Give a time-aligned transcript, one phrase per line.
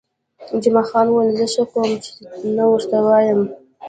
[0.61, 2.11] جمعه خان وویل: زه ښه کوم، چې
[2.55, 3.41] نه ورته وایم.